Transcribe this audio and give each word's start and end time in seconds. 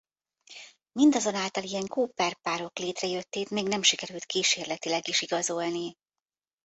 Mindazonáltal 0.91 1.63
ilyen 1.63 1.87
Cooper-párok 1.87 2.77
létrejöttét 2.77 3.49
még 3.49 3.67
nem 3.67 3.81
sikerült 3.81 4.25
kísérletileg 4.25 5.07
is 5.07 5.21
igazolni. 5.21 5.93